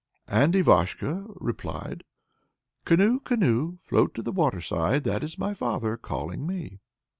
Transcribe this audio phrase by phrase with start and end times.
[0.27, 2.03] And Ivashko replied:
[2.85, 6.79] Canoe, canoe, float to the waterside; That is my father calling me.